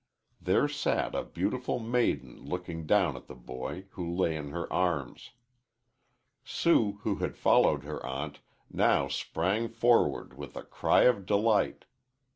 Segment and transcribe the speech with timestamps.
[0.41, 5.29] There sat a beautiful maiden looking down at the boy, who lay in her arms.
[6.43, 11.85] Sue, who had followed her aunt, now sprang forward with a cry of delight.